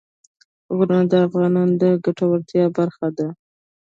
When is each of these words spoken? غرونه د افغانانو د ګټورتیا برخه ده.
غرونه 0.75 1.03
د 1.11 1.13
افغانانو 1.27 1.73
د 1.81 1.83
ګټورتیا 2.05 2.65
برخه 2.77 3.07
ده. 3.17 3.27